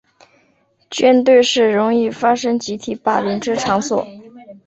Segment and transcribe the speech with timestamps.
[0.89, 4.03] 军队是容易发生集体霸凌之场所。